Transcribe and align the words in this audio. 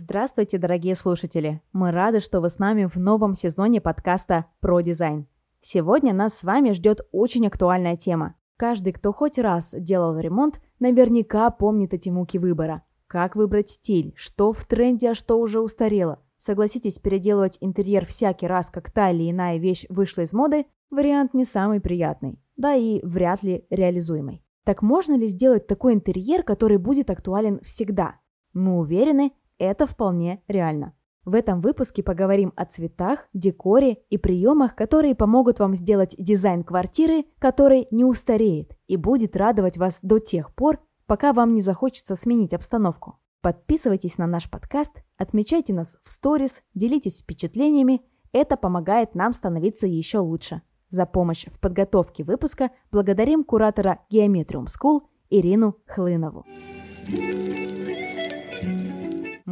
Здравствуйте, 0.00 0.58
дорогие 0.58 0.94
слушатели! 0.94 1.60
Мы 1.72 1.90
рады, 1.90 2.20
что 2.20 2.40
вы 2.40 2.50
с 2.50 2.60
нами 2.60 2.84
в 2.84 3.00
новом 3.00 3.34
сезоне 3.34 3.80
подкаста 3.80 4.46
про 4.60 4.80
дизайн. 4.80 5.26
Сегодня 5.60 6.14
нас 6.14 6.38
с 6.38 6.44
вами 6.44 6.70
ждет 6.70 7.00
очень 7.10 7.48
актуальная 7.48 7.96
тема. 7.96 8.36
Каждый, 8.56 8.92
кто 8.92 9.12
хоть 9.12 9.40
раз 9.40 9.74
делал 9.76 10.16
ремонт, 10.16 10.60
наверняка 10.78 11.50
помнит 11.50 11.94
эти 11.94 12.10
муки 12.10 12.38
выбора. 12.38 12.84
Как 13.08 13.34
выбрать 13.34 13.70
стиль, 13.70 14.14
что 14.14 14.52
в 14.52 14.64
тренде, 14.66 15.10
а 15.10 15.14
что 15.16 15.40
уже 15.40 15.58
устарело. 15.58 16.20
Согласитесь, 16.36 17.00
переделывать 17.00 17.58
интерьер 17.60 18.06
всякий 18.06 18.46
раз, 18.46 18.70
как 18.70 18.92
та 18.92 19.10
или 19.10 19.28
иная 19.28 19.58
вещь 19.58 19.84
вышла 19.88 20.22
из 20.22 20.32
моды, 20.32 20.66
вариант 20.90 21.34
не 21.34 21.44
самый 21.44 21.80
приятный, 21.80 22.38
да 22.56 22.72
и 22.76 23.04
вряд 23.04 23.42
ли 23.42 23.66
реализуемый. 23.68 24.44
Так 24.62 24.80
можно 24.80 25.16
ли 25.16 25.26
сделать 25.26 25.66
такой 25.66 25.94
интерьер, 25.94 26.44
который 26.44 26.78
будет 26.78 27.10
актуален 27.10 27.58
всегда? 27.64 28.20
Мы 28.52 28.78
уверены, 28.78 29.32
это 29.58 29.86
вполне 29.86 30.42
реально. 30.48 30.94
В 31.24 31.34
этом 31.34 31.60
выпуске 31.60 32.02
поговорим 32.02 32.54
о 32.56 32.64
цветах, 32.64 33.28
декоре 33.34 33.98
и 34.08 34.16
приемах, 34.16 34.74
которые 34.74 35.14
помогут 35.14 35.58
вам 35.58 35.74
сделать 35.74 36.14
дизайн 36.16 36.64
квартиры, 36.64 37.26
который 37.38 37.86
не 37.90 38.04
устареет 38.04 38.72
и 38.86 38.96
будет 38.96 39.36
радовать 39.36 39.76
вас 39.76 39.98
до 40.00 40.20
тех 40.20 40.54
пор, 40.54 40.80
пока 41.06 41.34
вам 41.34 41.54
не 41.54 41.60
захочется 41.60 42.16
сменить 42.16 42.54
обстановку. 42.54 43.18
Подписывайтесь 43.42 44.16
на 44.16 44.26
наш 44.26 44.50
подкаст, 44.50 45.02
отмечайте 45.16 45.74
нас 45.74 45.98
в 46.02 46.10
сторис, 46.10 46.62
делитесь 46.74 47.20
впечатлениями. 47.20 48.00
Это 48.32 48.56
помогает 48.56 49.14
нам 49.14 49.32
становиться 49.32 49.86
еще 49.86 50.18
лучше. 50.18 50.62
За 50.88 51.04
помощь 51.04 51.46
в 51.46 51.60
подготовке 51.60 52.24
выпуска 52.24 52.70
благодарим 52.90 53.44
куратора 53.44 54.00
Geometrium 54.10 54.66
School 54.66 55.02
Ирину 55.28 55.76
Хлынову. 55.86 56.46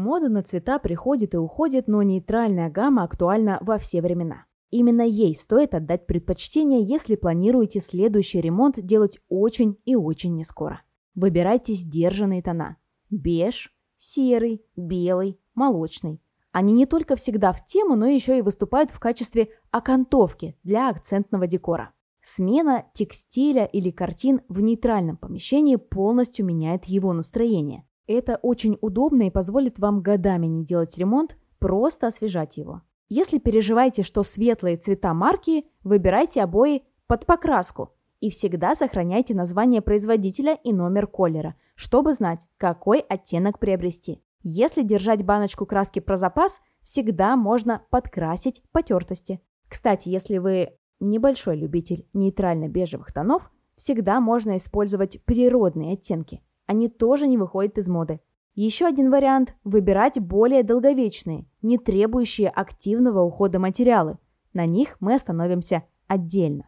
Мода 0.07 0.29
на 0.29 0.45
цвета 0.45 0.79
приходит 0.79 1.35
и 1.35 1.37
уходит, 1.37 1.89
но 1.89 2.01
нейтральная 2.01 2.71
гамма 2.71 3.03
актуальна 3.03 3.59
во 3.61 3.77
все 3.77 4.01
времена. 4.01 4.47
Именно 4.71 5.03
ей 5.03 5.35
стоит 5.35 5.75
отдать 5.75 6.07
предпочтение, 6.07 6.81
если 6.81 7.17
планируете 7.17 7.81
следующий 7.81 8.41
ремонт 8.41 8.79
делать 8.81 9.19
очень 9.29 9.81
и 9.85 9.97
очень 9.97 10.37
нескоро. 10.37 10.81
Выбирайте 11.17 11.73
сдержанные 11.73 12.41
тона. 12.41 12.77
Беж, 13.11 13.75
серый, 13.97 14.65
белый, 14.77 15.41
молочный. 15.57 16.23
Они 16.53 16.73
не 16.73 16.87
только 16.87 17.17
всегда 17.17 17.53
в 17.53 17.67
тему, 17.67 17.97
но 17.97 18.07
еще 18.07 18.39
и 18.39 18.43
выступают 18.43 18.93
в 18.93 19.01
качестве 19.01 19.49
окантовки 19.73 20.57
для 20.63 20.89
акцентного 20.89 21.49
декора. 21.49 21.91
Смена 22.23 22.85
текстиля 22.93 23.65
или 23.65 23.91
картин 23.91 24.41
в 24.49 24.61
нейтральном 24.61 25.17
помещении 25.17 25.75
полностью 25.75 26.47
меняет 26.47 26.85
его 26.85 27.13
настроение. 27.13 27.85
Это 28.07 28.37
очень 28.37 28.79
удобно 28.81 29.27
и 29.27 29.31
позволит 29.31 29.79
вам 29.79 30.01
годами 30.01 30.47
не 30.47 30.65
делать 30.65 30.97
ремонт, 30.97 31.37
просто 31.59 32.07
освежать 32.07 32.57
его. 32.57 32.83
Если 33.09 33.39
переживаете, 33.39 34.03
что 34.03 34.23
светлые 34.23 34.77
цвета 34.77 35.15
марки, 35.15 35.67
выбирайте 35.83 36.43
обои 36.43 36.85
под 37.07 37.27
покраску 37.27 37.93
и 38.21 38.31
всегда 38.31 38.75
сохраняйте 38.75 39.35
название 39.35 39.81
производителя 39.81 40.55
и 40.55 40.73
номер 40.73 41.07
колера, 41.07 41.55
чтобы 41.75 42.13
знать, 42.13 42.47
какой 42.57 43.01
оттенок 43.01 43.59
приобрести. 43.59 44.23
Если 44.43 44.83
держать 44.83 45.25
баночку 45.25 45.67
краски 45.67 46.01
про 46.01 46.17
запас, 46.17 46.61
всегда 46.83 47.37
можно 47.37 47.83
подкрасить 47.91 48.63
потертости. 48.73 49.41
Кстати, 49.69 50.09
если 50.09 50.39
вы 50.39 50.71
небольшой 51.01 51.57
любитель 51.57 52.09
нейтрально-бежевых 52.15 53.13
тонов, 53.13 53.51
всегда 53.75 54.21
можно 54.21 54.57
использовать 54.57 55.23
природные 55.25 55.95
оттенки 55.95 56.43
они 56.67 56.89
тоже 56.89 57.27
не 57.27 57.39
выходят 57.39 57.79
из 57.79 57.89
моды. 57.89 58.21
Еще 58.55 58.87
один 58.87 59.11
вариант– 59.11 59.55
выбирать 59.65 60.19
более 60.19 60.63
долговечные, 60.63 61.47
не 61.63 61.79
требующие 61.79 62.49
активного 62.49 63.23
ухода 63.23 63.59
материалы. 63.59 64.19
На 64.53 64.67
них 64.67 64.97
мы 64.99 65.15
остановимся 65.15 65.85
отдельно. 66.07 66.65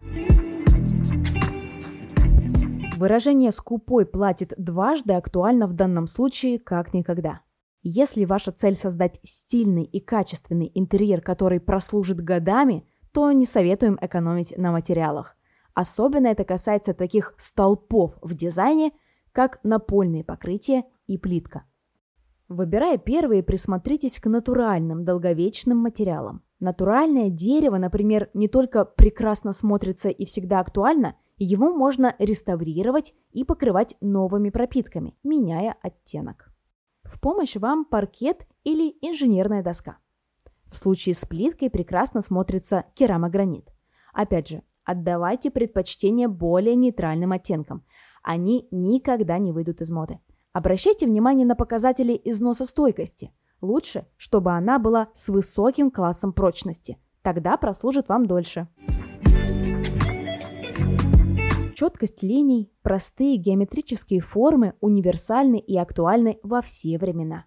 Выражение 2.96 3.52
«скупой 3.52 4.06
платит 4.06 4.52
дважды» 4.56 5.14
актуально 5.14 5.66
в 5.66 5.72
данном 5.72 6.06
случае 6.06 6.58
как 6.58 6.92
никогда. 6.92 7.40
Если 7.82 8.24
ваша 8.24 8.52
цель 8.52 8.74
создать 8.74 9.20
стильный 9.22 9.84
и 9.84 10.00
качественный 10.00 10.70
интерьер, 10.74 11.22
который 11.22 11.60
прослужит 11.60 12.20
годами, 12.20 12.86
то 13.12 13.30
не 13.32 13.46
советуем 13.46 13.96
экономить 14.00 14.52
на 14.58 14.72
материалах. 14.72 15.36
Особенно 15.74 16.26
это 16.26 16.44
касается 16.44 16.92
таких 16.92 17.34
столпов 17.38 18.18
в 18.20 18.34
дизайне– 18.34 18.92
как 19.38 19.60
напольные 19.62 20.24
покрытия 20.24 20.82
и 21.06 21.16
плитка. 21.16 21.62
Выбирая 22.48 22.98
первые, 22.98 23.44
присмотритесь 23.44 24.18
к 24.18 24.26
натуральным 24.26 25.04
долговечным 25.04 25.78
материалам. 25.78 26.42
Натуральное 26.58 27.30
дерево, 27.30 27.76
например, 27.76 28.30
не 28.34 28.48
только 28.48 28.84
прекрасно 28.84 29.52
смотрится 29.52 30.08
и 30.08 30.24
всегда 30.24 30.58
актуально, 30.58 31.14
его 31.36 31.72
можно 31.72 32.16
реставрировать 32.18 33.14
и 33.30 33.44
покрывать 33.44 33.94
новыми 34.00 34.50
пропитками, 34.50 35.16
меняя 35.22 35.76
оттенок. 35.82 36.50
В 37.04 37.20
помощь 37.20 37.54
вам 37.54 37.84
паркет 37.84 38.44
или 38.64 38.96
инженерная 39.02 39.62
доска. 39.62 39.98
В 40.66 40.76
случае 40.76 41.14
с 41.14 41.24
плиткой 41.24 41.70
прекрасно 41.70 42.22
смотрится 42.22 42.86
керамогранит. 42.94 43.68
Опять 44.12 44.48
же, 44.48 44.62
отдавайте 44.82 45.52
предпочтение 45.52 46.26
более 46.26 46.74
нейтральным 46.74 47.30
оттенкам 47.30 47.84
они 48.28 48.68
никогда 48.70 49.38
не 49.38 49.52
выйдут 49.52 49.80
из 49.80 49.90
моды. 49.90 50.20
Обращайте 50.52 51.06
внимание 51.06 51.46
на 51.46 51.56
показатели 51.56 52.20
износостойкости. 52.24 53.32
Лучше, 53.62 54.06
чтобы 54.18 54.52
она 54.52 54.78
была 54.78 55.08
с 55.14 55.30
высоким 55.30 55.90
классом 55.90 56.34
прочности. 56.34 56.98
Тогда 57.22 57.56
прослужит 57.56 58.10
вам 58.10 58.26
дольше. 58.26 58.68
Четкость 61.74 62.22
линий, 62.22 62.70
простые 62.82 63.38
геометрические 63.38 64.20
формы 64.20 64.74
универсальны 64.82 65.58
и 65.58 65.78
актуальны 65.78 66.38
во 66.42 66.60
все 66.60 66.98
времена. 66.98 67.46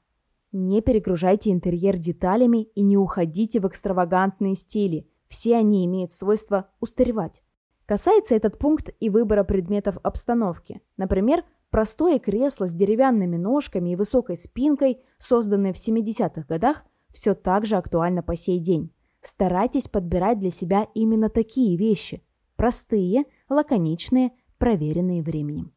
Не 0.51 0.81
перегружайте 0.81 1.51
интерьер 1.51 1.99
деталями 1.99 2.63
и 2.63 2.81
не 2.81 2.97
уходите 2.97 3.59
в 3.59 3.67
экстравагантные 3.67 4.55
стили. 4.55 5.07
Все 5.27 5.57
они 5.57 5.85
имеют 5.85 6.11
свойство 6.11 6.71
устаревать. 6.79 7.43
Касается 7.91 8.35
этот 8.35 8.57
пункт 8.57 8.89
и 9.01 9.09
выбора 9.09 9.43
предметов 9.43 9.97
обстановки. 10.01 10.79
Например, 10.95 11.43
простое 11.71 12.19
кресло 12.19 12.65
с 12.65 12.71
деревянными 12.71 13.35
ножками 13.35 13.89
и 13.89 13.95
высокой 13.97 14.37
спинкой, 14.37 15.01
созданное 15.17 15.73
в 15.73 15.75
70-х 15.75 16.43
годах, 16.47 16.85
все 17.09 17.33
так 17.33 17.65
же 17.65 17.75
актуально 17.75 18.23
по 18.23 18.37
сей 18.37 18.61
день. 18.61 18.93
Старайтесь 19.19 19.89
подбирать 19.89 20.39
для 20.39 20.51
себя 20.51 20.87
именно 20.93 21.27
такие 21.27 21.75
вещи. 21.75 22.23
Простые, 22.55 23.25
лаконичные, 23.49 24.31
проверенные 24.57 25.21
временем. 25.21 25.73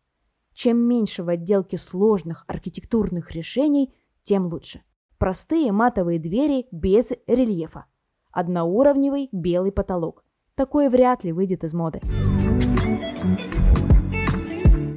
Чем 0.52 0.78
меньше 0.78 1.24
в 1.24 1.28
отделке 1.28 1.78
сложных 1.78 2.44
архитектурных 2.46 3.32
решений, 3.32 3.92
тем 4.22 4.46
лучше. 4.46 4.82
Простые 5.18 5.72
матовые 5.72 6.20
двери 6.20 6.68
без 6.70 7.10
рельефа. 7.26 7.86
Одноуровневый 8.30 9.28
белый 9.32 9.72
потолок 9.72 10.23
такое 10.54 10.90
вряд 10.90 11.24
ли 11.24 11.32
выйдет 11.32 11.64
из 11.64 11.74
моды. 11.74 12.00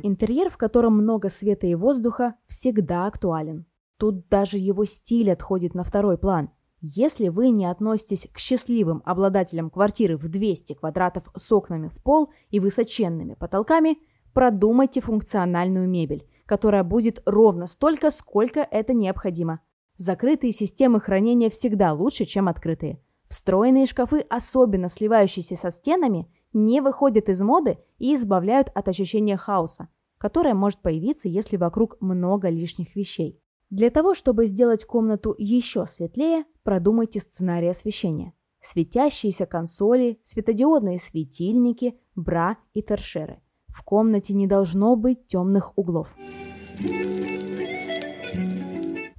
Интерьер, 0.03 0.49
в 0.49 0.57
котором 0.57 0.97
много 0.97 1.29
света 1.29 1.67
и 1.67 1.75
воздуха, 1.75 2.35
всегда 2.47 3.07
актуален. 3.07 3.65
Тут 3.97 4.29
даже 4.29 4.57
его 4.57 4.85
стиль 4.85 5.31
отходит 5.31 5.73
на 5.73 5.83
второй 5.83 6.17
план. 6.17 6.49
Если 6.79 7.29
вы 7.29 7.49
не 7.49 7.65
относитесь 7.65 8.27
к 8.31 8.37
счастливым 8.37 9.01
обладателям 9.03 9.71
квартиры 9.71 10.15
в 10.15 10.29
200 10.29 10.73
квадратов 10.73 11.23
с 11.35 11.51
окнами 11.51 11.87
в 11.87 12.01
пол 12.03 12.31
и 12.51 12.59
высоченными 12.59 13.33
потолками, 13.33 13.97
продумайте 14.33 15.01
функциональную 15.01 15.89
мебель, 15.89 16.27
которая 16.45 16.83
будет 16.83 17.23
ровно 17.25 17.65
столько, 17.65 18.11
сколько 18.11 18.59
это 18.59 18.93
необходимо. 18.93 19.59
Закрытые 19.97 20.53
системы 20.53 21.01
хранения 21.01 21.49
всегда 21.49 21.93
лучше, 21.93 22.25
чем 22.25 22.47
открытые. 22.47 23.01
Встроенные 23.29 23.85
шкафы, 23.85 24.21
особенно 24.29 24.89
сливающиеся 24.89 25.55
со 25.55 25.71
стенами, 25.71 26.31
не 26.53 26.81
выходят 26.81 27.29
из 27.29 27.41
моды 27.41 27.77
и 27.97 28.15
избавляют 28.15 28.69
от 28.73 28.87
ощущения 28.87 29.37
хаоса, 29.37 29.89
которое 30.17 30.53
может 30.53 30.81
появиться, 30.81 31.27
если 31.27 31.57
вокруг 31.57 31.97
много 31.99 32.49
лишних 32.49 32.95
вещей. 32.95 33.41
Для 33.69 33.89
того, 33.89 34.13
чтобы 34.13 34.45
сделать 34.45 34.85
комнату 34.85 35.35
еще 35.37 35.85
светлее, 35.87 36.45
продумайте 36.63 37.19
сценарий 37.19 37.67
освещения. 37.67 38.33
Светящиеся 38.61 39.45
консоли, 39.45 40.19
светодиодные 40.23 40.99
светильники, 40.99 41.99
бра 42.15 42.57
и 42.73 42.81
торшеры. 42.81 43.41
В 43.67 43.83
комнате 43.83 44.33
не 44.33 44.47
должно 44.47 44.95
быть 44.95 45.27
темных 45.27 45.77
углов. 45.77 46.15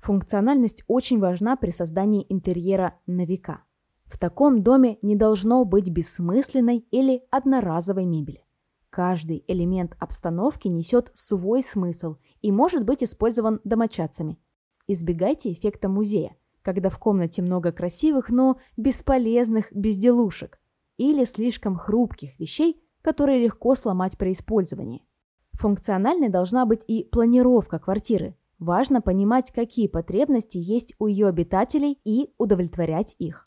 Функциональность 0.03 0.83
очень 0.87 1.21
важна 1.21 1.57
при 1.57 1.71
создании 1.71 2.25
интерьера 2.31 2.99
на 3.07 3.27
века. 3.27 3.65
В 4.09 4.19
таком 4.19 4.63
доме 4.63 4.99
не 5.03 5.17
должно 5.17 5.65
быть 5.65 5.91
бессмысленной 5.91 6.79
или 6.91 7.23
одноразовой 7.31 8.07
мебели. 8.07 8.45
Каждый 8.91 9.45
элемент 9.47 9.95
обстановки 10.01 10.67
несет 10.67 11.13
свой 11.15 11.63
смысл 11.63 12.17
и 12.41 12.51
может 12.51 12.85
быть 12.85 13.05
использован 13.05 13.61
домочадцами. 13.65 14.39
избегайте 14.87 15.53
эффекта 15.53 15.89
музея, 15.91 16.35
когда 16.63 16.89
в 16.89 16.99
комнате 16.99 17.43
много 17.43 17.71
красивых, 17.71 18.31
но 18.31 18.59
бесполезных 18.79 19.71
безделушек 19.73 20.59
или 20.97 21.25
слишком 21.25 21.77
хрупких 21.77 22.39
вещей, 22.41 22.83
которые 23.03 23.45
легко 23.45 23.75
сломать 23.75 24.17
при 24.17 24.33
использовании. 24.33 25.05
Функциональной 25.53 26.31
должна 26.31 26.65
быть 26.65 26.85
и 26.87 27.05
планировка 27.05 27.79
квартиры. 27.79 28.37
Важно 28.59 29.03
понимать, 29.03 29.53
какие 29.53 29.87
потребности 29.87 30.59
есть 30.59 30.95
у 30.99 31.07
ее 31.07 31.29
обитателей 31.29 31.99
и 32.05 32.33
удовлетворять 32.39 33.15
их. 33.19 33.45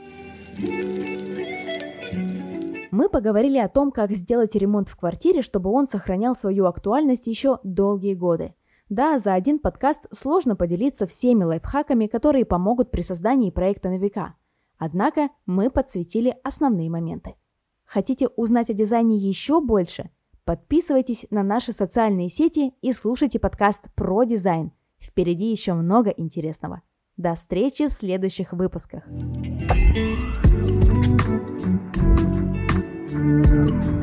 Мы 2.90 3.08
поговорили 3.08 3.58
о 3.58 3.68
том, 3.68 3.90
как 3.90 4.12
сделать 4.12 4.54
ремонт 4.54 4.88
в 4.88 4.96
квартире, 4.96 5.42
чтобы 5.42 5.70
он 5.70 5.86
сохранял 5.86 6.36
свою 6.36 6.66
актуальность 6.66 7.26
еще 7.26 7.58
долгие 7.64 8.14
годы. 8.14 8.54
Да, 8.90 9.18
за 9.18 9.32
один 9.32 9.58
подкаст 9.58 10.06
сложно 10.10 10.54
поделиться 10.54 11.06
всеми 11.06 11.44
лайфхаками, 11.44 12.06
которые 12.06 12.44
помогут 12.44 12.90
при 12.90 13.00
создании 13.00 13.50
проекта 13.50 13.88
на 13.88 13.96
века. 13.96 14.34
Однако 14.76 15.30
мы 15.46 15.70
подсветили 15.70 16.36
основные 16.44 16.90
моменты. 16.90 17.36
Хотите 17.84 18.28
узнать 18.28 18.68
о 18.68 18.74
дизайне 18.74 19.16
еще 19.16 19.60
больше? 19.60 20.10
Подписывайтесь 20.44 21.24
на 21.30 21.42
наши 21.42 21.72
социальные 21.72 22.28
сети 22.28 22.74
и 22.82 22.92
слушайте 22.92 23.38
подкаст 23.38 23.82
про 23.94 24.24
дизайн. 24.24 24.72
Впереди 24.98 25.50
еще 25.50 25.72
много 25.72 26.10
интересного. 26.10 26.82
До 27.22 27.36
встречи 27.36 27.86
в 27.86 27.92
следующих 27.92 28.52
выпусках. 28.52 29.04
thank 33.14 33.84
you 33.84 34.01